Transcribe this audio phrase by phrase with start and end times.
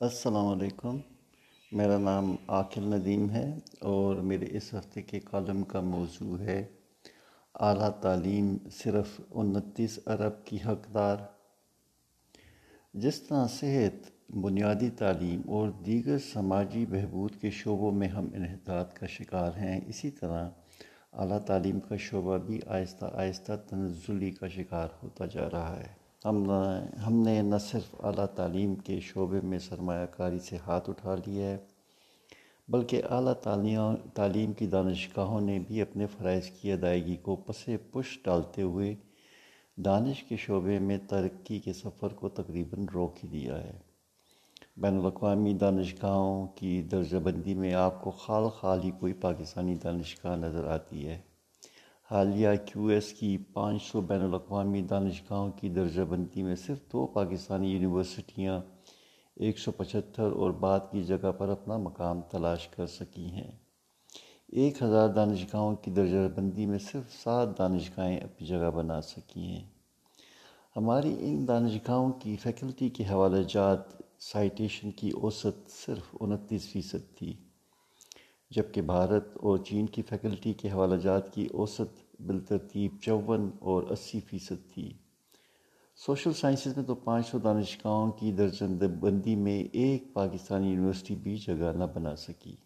[0.00, 0.98] السلام علیکم۔
[1.72, 6.66] میرا نام عاقل ندیم ہے اور میرے اس ہفتے کے کالم کا موضوع ہے
[7.54, 11.16] اعلیٰ تعلیم صرف انتیس ارب کی حقدار۔
[12.94, 19.06] جس طرح صحت، بنیادی تعلیم اور دیگر سماجی بہبود کے شعبوں میں ہم انحطاط کا
[19.06, 20.48] شکار ہیں، اسی طرح
[21.12, 26.50] اعلیٰ تعلیم کا شعبہ بھی آہستہ آہستہ تنزلی کا شکار ہوتا جا رہا ہے۔ ہم
[27.06, 31.46] ہم نے نہ صرف اعلیٰ تعلیم کے شعبے میں سرمایہ کاری سے ہاتھ اٹھا لیا
[31.46, 31.56] ہے،
[32.68, 38.18] بلکہ اعلیٰ تعلیم تعلیم کی دانشگاہوں نے بھی اپنے فرائض کی ادائیگی کو پس پش
[38.24, 38.94] ڈالتے ہوئے
[39.78, 43.78] دانش کے شعبے میں ترقی کے سفر کو تقریباً روک ہی دیا ہے۔
[44.76, 50.36] بین الاقوامی دانشگاہوں کی درجہ بندی میں آپ کو خال خال ہی کوئی پاکستانی دانشگاہ
[50.36, 51.18] نظر آتی ہے۔
[52.10, 57.06] حالیہ کیو ایس کی پانچ سو بین الاقوامی دانشگاہوں کی درجہ بندی میں صرف دو
[57.06, 58.60] پاکستانی یونیورسٹیاں
[59.36, 63.50] ایک سو پچہتر اور بعد کی جگہ پر اپنا مقام تلاش کر سکی ہیں۔
[64.48, 69.64] ایک ہزار دانشگاہوں کی درجہ بندی میں صرف سات دانشگاہیں اپنی جگہ بنا سکی ہیں۔
[70.76, 73.80] ہماری ان دانشگاہوں کی فیکلٹی کے حوالہ جات
[74.20, 77.47] سائٹیشن کی اوسط صرف انتیس فیصد تھی۔
[78.50, 84.20] جبکہ بھارت اور چین کی فیکلٹی کے حوالہ جات کی اوسط بالترتیب چون اور اسی
[84.20, 84.92] فیصد تھی۔
[85.96, 91.36] سوشل سائنسز میں تو پانچ سو دانشگاہوں کی درجن بندی میں ایک پاکستانی یونیورسٹی بھی
[91.36, 92.56] جگہ نہ بنا سکی۔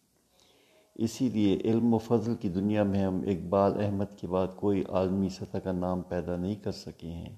[0.95, 5.29] اسی لیے علم و فضل کی دنیا میں ہم اقبال احمد کے بعد کوئی عالمی
[5.29, 7.37] سطح کا نام پیدا نہیں کر سکے ہیں۔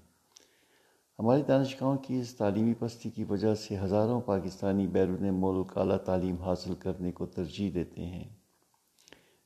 [1.19, 6.37] ہماری دانشگاہوں کی اس تعلیمی پستی کی وجہ سے ہزاروں پاکستانی بیرون ملک اعلیٰ تعلیم
[6.43, 8.25] حاصل کرنے کو ترجیح دیتے ہیں۔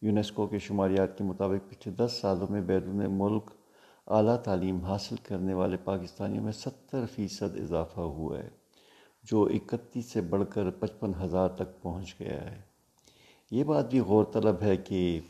[0.02, 3.50] یونیسکو کے شماریات کے مطابق پچھلے دس سالوں میں بیرون ملک
[4.06, 8.48] اعلیٰ تعلیم حاصل کرنے والے پاکستانیوں میں ستر فیصد اضافہ ہوا ہے،
[9.22, 12.60] جو اکتیس سے بڑھ کر پچپن ہزار تک پہنچ گیا ہے۔
[13.50, 15.20] یہ بات بھی غور طلب ہے کہ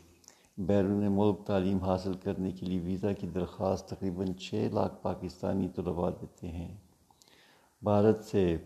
[0.59, 6.09] بیرون ملک تعلیم حاصل کرنے کے لیے ویزا کی درخواست تقریباً چھ لاکھ پاکستانی طلباء
[6.09, 6.77] دیتے ہیں۔
[7.81, 8.57] بھارت سے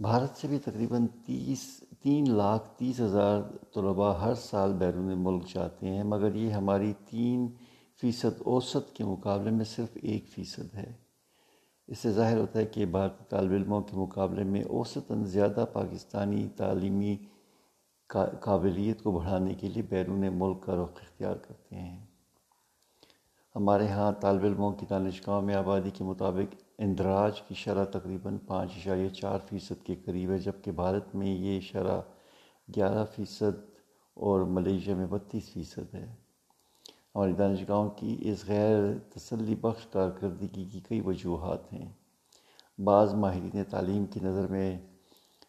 [0.00, 3.40] بھارت سے بھی تقریباً تیس، تین لاکھ تیس ہزار
[3.74, 7.48] طلباء ہر سال بیرون ملک جاتے ہیں، مگر یہ ہماری تین
[8.00, 10.92] فیصد اوسط کے مقابلے میں صرف ایک فیصد ہے۔
[11.86, 16.48] اس سے ظاہر ہوتا ہے کہ بھارتی طالب علموں کے مقابلے میں اوسطاً زیادہ پاکستانی
[16.56, 17.16] تعلیمی
[18.40, 22.06] قابلیت کو بڑھانے کے لیے بیرون ملک کا رخ اختیار کرتے ہیں۔
[23.56, 28.72] ہمارے ہاں طالب علموں کی دانشگاہوں میں آبادی کے مطابق اندراج کی شرح تقریباً پانچ
[28.76, 32.00] اشاریہ چار فیصد کے قریب ہے، جبکہ بھارت میں یہ شرح
[32.76, 33.70] گیارہ فیصد
[34.14, 36.14] اور ملیشیا میں بتیس فیصد ہے۔
[37.14, 41.92] ہماری دانشگاہوں کی اس غیر تسلی بخش کارکردگی کی کئی وجوہات ہیں۔
[42.78, 44.78] بعض ماہرین تعلیم کی نظر میں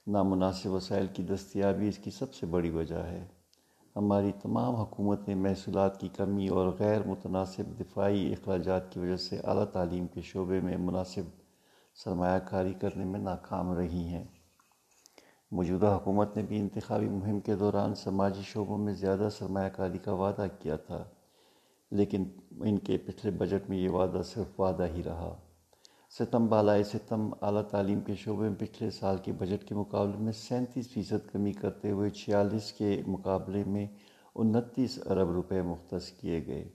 [0.07, 3.25] نامناسب وسائل کی دستیابی اس کی سب سے بڑی وجہ ہے۔
[3.95, 9.65] ہماری تمام حکومتیں محصولات کی کمی اور غیر متناسب دفاعی اخراجات کی وجہ سے اعلیٰ
[9.65, 11.29] تعلیم کے شعبے میں مناسب
[11.95, 14.23] سرمایہ کاری کرنے میں ناکام رہی ہیں۔
[15.51, 20.13] موجودہ حکومت نے بھی انتخابی مہم کے دوران سماجی شعبوں میں زیادہ سرمایہ کاری کا
[20.13, 21.03] وعدہ کیا تھا،
[21.91, 22.25] لیکن
[22.61, 25.35] ان کے پچھلے بجٹ میں یہ وعدہ صرف وعدہ ہی رہا۔
[26.19, 30.31] ستم بالائے ستم اعلیٰ تعلیم کے شعبے میں پچھلے سال کے بجٹ کے مقابلے میں
[30.31, 33.87] سینتیس فیصد کمی کرتے ہوئے چھیالیس کے مقابلے میں
[34.35, 36.69] انتیس ارب روپے مختص کیے گئے،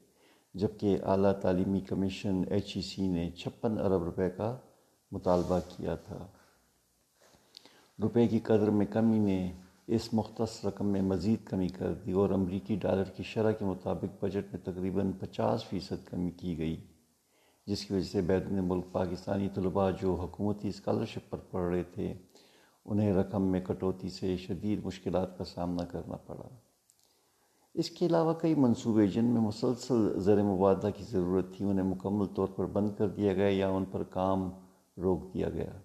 [0.55, 4.57] جبکہ اعلیٰ تعلیمی کمیشن ایچ ای سی نے چھپن ارب روپے کا
[5.11, 6.27] مطالبہ کیا تھا۔
[8.03, 9.53] روپے کی قدر میں کمی نے
[9.87, 14.25] اس مختص رقم میں مزید کمی کر دی اور امریکی ڈالر کی شرح کے مطابق
[14.25, 16.77] بجٹ میں تقریباً پچاس فیصد کمی کی گئی۔
[17.69, 22.15] جس کی وجہ سے بیرون ملک پاکستانی طلباء جو حکومتی اسکالرشپ پر پڑھ رہے تھے،
[22.85, 26.49] انہیں رقم میں کٹوتی سے شدید مشکلات کا سامنا کرنا پڑا۔
[27.75, 32.27] اس کے علاوہ کئی منصوبے جن میں مسلسل زر مبادلہ کی ضرورت تھی، انہیں مکمل
[32.27, 34.51] طور پر بند کر دیا گیا یا ان پر کام
[35.03, 35.81] روک دیا گیا۔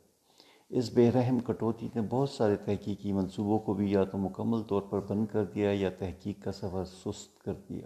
[0.69, 4.81] اس بے رحم کٹوتی نے بہت سارے تحقیقی منصوبوں کو بھی یا تو مکمل طور
[4.81, 7.85] پر بند کر دیا یا تحقیق کا سفر سست کر دیا۔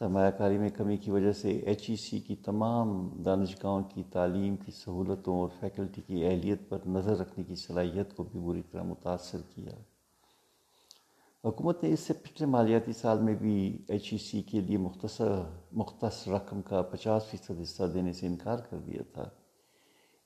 [0.00, 4.56] سرمایہ کاری میں کمی کی وجہ سے ایچ ای سی کی تمام دانشگاہوں کی تعلیم
[4.56, 8.82] کی سہولتوں اور فیکلٹی کی اہلیت پر نظر رکھنے کی صلاحیت کو بھی بری طرح
[8.82, 9.72] متاثر کیا۔
[11.44, 15.32] حکومت نے اس سے پچھلے مالیاتی سال میں بھی ایچ ای سی کے لیے مختصر،
[15.72, 19.28] مختص رقم کا پچاس فیصد حصہ دینے سے انکار کر دیا تھا۔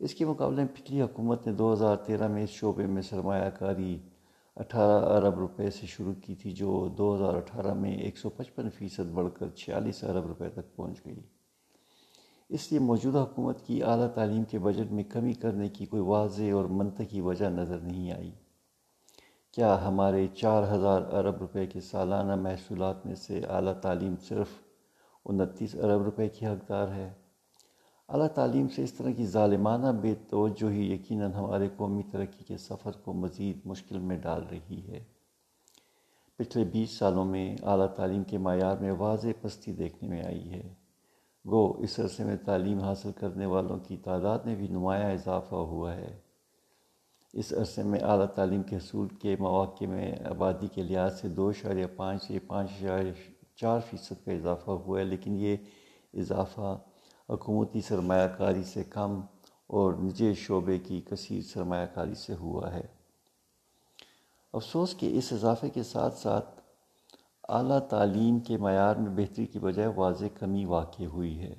[0.01, 3.51] اس کے مقابلے میں پچھلی حکومت نے دو ہزار تیرہ میں اس شعبے میں سرمایہ
[3.51, 3.99] کاری
[4.57, 8.71] اٹھارہ ارب روپے سے شروع کی تھی، جو دو ہزار اٹھارہ میں ایک سو پچپن
[8.71, 11.21] فیصد بڑھ کر چھیالیس ارب روپے تک پہنچ گئی۔
[12.49, 16.53] اس لیے موجودہ حکومت کی اعلیٰ تعلیم کے بجٹ میں کمی کرنے کی کوئی واضح
[16.53, 18.31] اور منطقی وجہ نظر نہیں آئی۔
[19.53, 24.47] کیا ہمارے چار ہزار ارب روپے کے سالانہ محصولات میں سے اعلیٰ تعلیم صرف
[25.25, 27.13] انتیس ارب روپے کی حقدار ہے؟
[28.09, 32.91] اعلیٰ تعلیم سے اس طرح کی ظالمانہ بے توجہی یقیناً ہمارے قومی ترقی کے سفر
[32.93, 35.05] کو مزید مشکل میں ڈال رہی ہے۔
[36.37, 40.75] پچھلے بیس سالوں میں اعلیٰ تعلیم کے معیار میں واضح پستی دیکھنے میں آئی ہے۔
[41.47, 45.95] گو، اس عرصے میں تعلیم حاصل کرنے والوں کی تعداد میں بھی نمایاں اضافہ ہوا
[45.95, 46.21] ہے۔
[47.33, 51.49] اس عرصے میں اعلیٰ تعلیم کے حصول کے مواقع میں آبادی کے لحاظ سے دو
[51.49, 53.13] اشاریہ پانچ سے پانچ اشاریہ
[53.57, 55.57] چار فیصد کا اضافہ ہوا ہے، لیکن یہ
[56.15, 56.79] اضافہ
[57.29, 59.21] حکومتی سرمایہ کاری سے کم
[59.67, 62.87] اور نجی شعبے کی کثیر سرمایہ کاری سے ہوا ہے۔
[64.53, 66.61] افسوس کہ اس اضافے کے ساتھ ساتھ
[67.49, 71.55] اعلیٰ تعلیم کے معیار میں بہتری کی بجائے واضح کمی واقع ہوئی ہے۔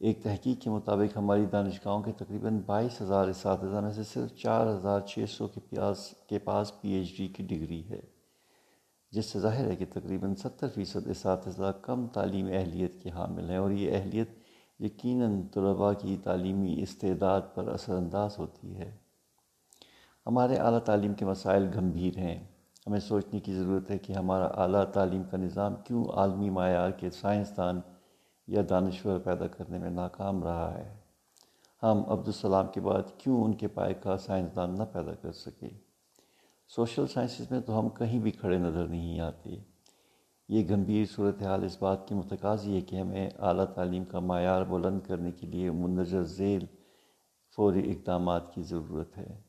[0.00, 4.66] ایک تحقیق کے مطابق ہماری دانشگاہوں کے تقریباً بائیس ہزار اساتذہ میں سے صرف چار
[4.66, 8.00] ہزار چھ سو کے پیاس کے پاس پی ایچ ڈی کی ڈگری ہے،
[9.12, 13.56] جس سے ظاہر ہے کہ تقریباً ستر فیصد اساتذہ کم تعلیم اہلیت کے حامل ہیں
[13.56, 14.43] اور یہ اہلیت
[14.80, 18.96] یقیناً طلباء کی تعلیمی استعداد پر اثر انداز ہوتی ہے۔
[20.26, 22.44] ہمارے اعلیٰ تعلیم کے مسائل گمبھیر ہیں۔
[22.86, 27.10] ہمیں سوچنے کی ضرورت ہے کہ ہمارا اعلیٰ تعلیم کا نظام کیوں عالمی معیار کے
[27.10, 27.80] سائنسدان
[28.46, 30.96] یا دانشور پیدا کرنے میں ناکام رہا ہے۔
[31.82, 35.68] ہم عبدالسلام کے بعد کیوں ان کے پائے کا سائنسدان نہ پیدا کر سکے؟
[36.68, 39.73] سوشل سائنسز میں تو ہم کہیں بھی کھڑے نظر نہیں آتے۔
[40.48, 45.00] یہ گمبھیر صورتحال اس بات کی متقاضی ہے کہ ہمیں اعلیٰ تعلیم کا معیار بلند
[45.00, 46.66] کرنے کے لیے مندرجہ ذیل
[47.56, 49.40] فوری اقدامات کی ضرورت ہے۔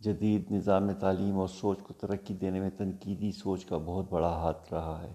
[0.00, 4.74] جدید نظام تعلیم اور سوچ کو ترقی دینے میں تنقیدی سوچ کا بہت بڑا ہاتھ
[4.74, 5.12] رہا ہے۔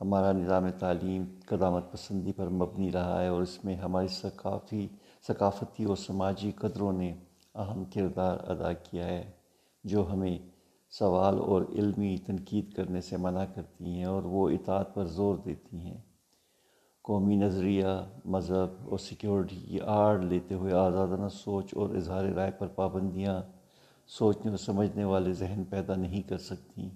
[0.00, 4.88] ہمارا نظام تعلیم قدامت پسندی پر مبنی رہا ہے اور اس میں ہماری ثقافی،
[5.26, 7.14] ثقافتی اور سماجی قدروں نے
[7.54, 9.30] اہم کردار ادا کیا ہے،
[9.84, 10.38] جو ہمیں
[10.90, 15.76] سوال اور علمی تنقید کرنے سے منع کرتی ہیں اور وہ اطاعت پر زور دیتی
[15.76, 15.98] ہیں۔
[17.02, 17.86] قومی نظریہ،
[18.24, 23.42] مذہب اور سیکیورٹی کی آڑ لیتے ہوئے آزادانہ سوچ اور اظہار رائے پر پابندیاں
[24.06, 26.88] سوچنے اور سمجھنے والے ذہن پیدا نہیں کر سکتی۔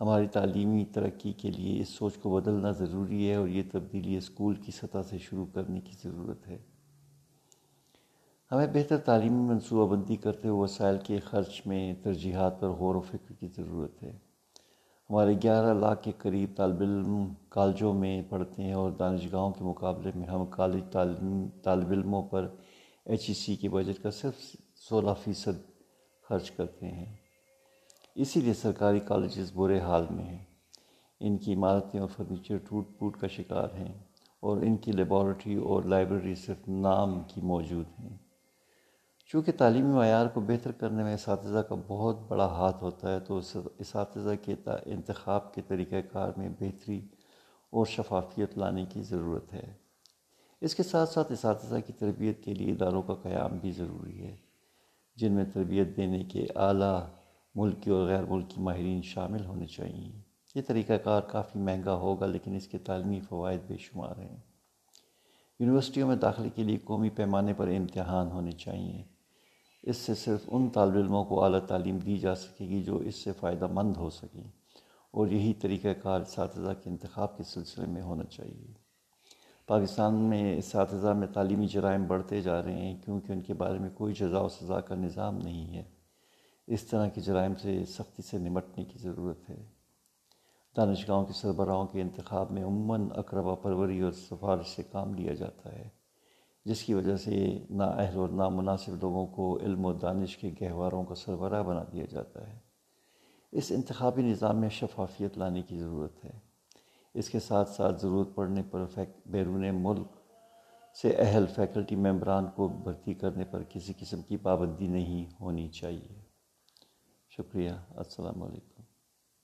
[0.00, 4.54] ہماری تعلیمی ترقی کے لیے اس سوچ کو بدلنا ضروری ہے اور یہ تبدیلی اسکول
[4.54, 6.58] کی سطح سے شروع کرنے کی ضرورت ہے۔
[8.52, 13.00] ہمیں بہتر تعلیمی منصوبہ بندی کرتے ہوئے وسائل کے خرچ میں ترجیحات پر غور و
[13.00, 14.18] فکر کی ضرورت ہے۔
[15.10, 20.10] ہمارے گیارہ لاکھ کے قریب طالب علم کالجوں میں پڑھتے ہیں اور دانشگاہوں کے مقابلے
[20.14, 22.48] میں ہم کالج تعلیم طالب علموں پر
[23.04, 25.70] ایچ ای سی کے بجٹ کا صرف سولہ فیصد
[26.28, 27.16] خرچ کرتے ہیں۔
[28.14, 30.44] اسی لیے سرکاری کالجز برے حال میں ہیں۔
[31.20, 33.98] ان کی عمارتیں اور فرنیچر ٹوٹ پوٹ کا شکار ہیں
[34.40, 38.23] اور ان کی لیبارٹری اور لائبریری صرف نام کی موجود ہیں۔
[39.30, 43.40] چونکہ تعلیمی معیار کو بہتر کرنے میں اساتذہ کا بہت بڑا ہاتھ ہوتا ہے، تو
[43.78, 44.54] اساتذہ کے
[44.86, 47.00] انتخاب کے طریقہ کار میں بہتری
[47.72, 49.72] اور شفافیت لانے کی ضرورت ہے۔
[50.60, 54.36] اس کے ساتھ ساتھ اساتذہ کی تربیت کے لیے اداروں کا قیام بھی ضروری ہے،
[55.16, 57.00] جن میں تربیت دینے کے اعلیٰ
[57.54, 60.12] ملکی اور غیر ملکی ماہرین شامل ہونے چاہئیں۔
[60.54, 64.36] یہ طریقہ کار کافی مہنگا ہوگا، لیکن اس کے تعلیمی فوائد بے شمار ہیں۔
[65.60, 69.02] یونیورسٹیوں میں داخلے کے لیے قومی پیمانے پر امتحان ہونے چاہئیں۔
[69.86, 73.24] اس سے صرف ان طالب علموں کو اعلیٰ تعلیم دی جا سکے گی جو اس
[73.24, 74.44] سے فائدہ مند ہو سکیں
[75.10, 78.72] اور یہی طریقہ کار اساتذہ کے انتخاب کے سلسلے میں ہونا چاہیے۔
[79.66, 83.90] پاکستان میں اساتذہ میں تعلیمی جرائم بڑھتے جا رہے ہیں کیونکہ ان کے بارے میں
[83.90, 85.84] کوئی جزا و سزا کا نظام نہیں ہے۔
[86.66, 89.66] اس طرح کے جرائم سے سختی سے نمٹنے کی ضرورت ہے۔
[90.76, 95.72] دانشگاہوں کے سربراہوں کے انتخاب میں عموماً اقربا پروری اور سفارش سے کام لیا جاتا
[95.72, 96.03] ہے۔
[96.64, 101.14] جس کی وجہ سے نااہل اور نامناسب لوگوں کو علم و دانش کے گہواروں کا
[101.14, 102.58] سربراہ بنا دیا جاتا ہے۔
[103.52, 106.38] اس انتخابی نظام میں شفافیت لانے کی ضرورت ہے۔
[107.14, 108.84] اس کے ساتھ ساتھ ضرورت پڑنے پر
[109.26, 110.06] بیرون ملک
[111.02, 116.20] سے اہل فیکلٹی ممبران کو بھرتی کرنے پر کسی قسم کی پابندی نہیں ہونی چاہیے۔
[117.30, 118.73] شکریہ۔ السلام علیکم۔